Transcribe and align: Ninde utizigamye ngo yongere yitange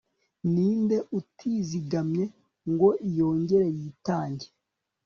Ninde 0.53 0.97
utizigamye 1.19 2.25
ngo 2.71 2.89
yongere 3.17 3.67
yitange 3.79 4.47